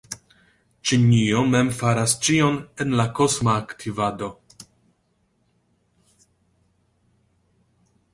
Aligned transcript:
Ĉinio 0.91 1.41
mem 1.55 1.67
faras 1.79 2.15
ĉion 2.27 2.57
en 2.85 2.95
la 3.01 3.05
kosma 3.19 3.53
aktivado. 3.65 4.31